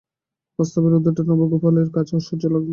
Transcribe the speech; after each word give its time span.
প্রস্তাবের 0.59 0.95
ঔদ্ধত্যটা 0.97 1.31
নবগোপালের 1.31 1.87
কাছে 1.95 2.13
অসহ্য 2.15 2.43
লাগল। 2.53 2.69